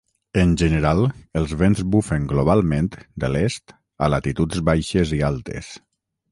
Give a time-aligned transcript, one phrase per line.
[0.43, 1.01] En general,
[1.41, 2.89] els vents bufen globalment
[3.25, 3.77] de l'est
[4.09, 5.75] a latituds baixes i altes.